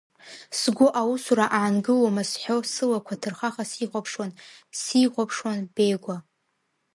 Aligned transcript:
Сгәы 0.59 0.87
аусура 1.01 1.45
аангылома 1.57 2.23
сҳәо, 2.29 2.55
сылақәа 2.73 3.21
ҭырхаха 3.21 3.63
сихәаԥшуан, 3.71 4.31
сихәаԥшуан 4.79 5.59
Бегәа… 5.75 6.15